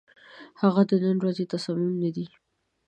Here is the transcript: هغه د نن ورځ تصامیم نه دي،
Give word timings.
هغه 0.61 0.81
د 0.89 0.91
نن 1.03 1.17
ورځ 1.21 1.37
تصامیم 1.53 1.93
نه 2.03 2.09
دي، 2.15 2.25